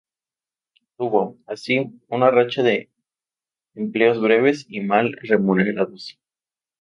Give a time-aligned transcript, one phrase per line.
[0.97, 2.89] Tuvo, así, una racha de
[3.75, 6.19] empleos breves y mal remunerados.